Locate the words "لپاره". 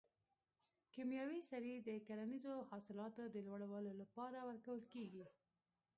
4.01-4.39